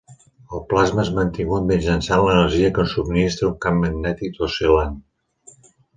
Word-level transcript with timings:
El 0.55 0.61
plasma 0.69 1.01
és 1.03 1.11
mantingut 1.17 1.67
mitjançant 1.73 2.23
l'energia 2.27 2.71
que 2.79 2.85
subministra 2.95 3.51
un 3.51 3.55
camp 3.67 3.81
magnètic 3.85 4.45
oscil·lant. 4.49 4.97